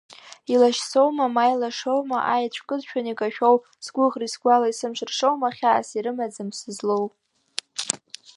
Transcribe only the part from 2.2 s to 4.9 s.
аеҵә кыдшәан икашәоу, сгәыӷреи сгәалеи